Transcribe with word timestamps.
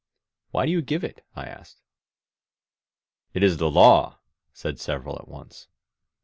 "Why 0.49 0.65
do 0.65 0.71
you 0.71 0.81
give 0.81 1.03
it?" 1.03 1.23
I 1.35 1.45
asked. 1.45 1.83
"It 3.35 3.43
is 3.43 3.57
the 3.57 3.69
law," 3.69 4.17
said 4.51 4.79
several 4.79 5.13
at 5.17 5.27
once. 5.27 5.67